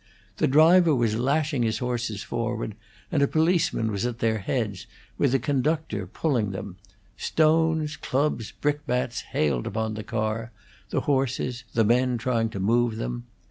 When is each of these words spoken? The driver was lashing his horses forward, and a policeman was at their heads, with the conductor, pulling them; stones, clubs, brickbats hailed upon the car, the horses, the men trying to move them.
The 0.37 0.47
driver 0.47 0.95
was 0.95 1.13
lashing 1.15 1.61
his 1.61 1.77
horses 1.77 2.23
forward, 2.23 2.73
and 3.11 3.21
a 3.21 3.27
policeman 3.27 3.91
was 3.91 4.03
at 4.03 4.17
their 4.17 4.39
heads, 4.39 4.87
with 5.19 5.31
the 5.31 5.37
conductor, 5.37 6.07
pulling 6.07 6.49
them; 6.53 6.77
stones, 7.17 7.97
clubs, 7.97 8.51
brickbats 8.51 9.21
hailed 9.21 9.67
upon 9.67 9.93
the 9.93 10.03
car, 10.03 10.49
the 10.89 11.01
horses, 11.01 11.65
the 11.75 11.85
men 11.85 12.17
trying 12.17 12.49
to 12.49 12.59
move 12.59 12.95
them. 12.95 13.25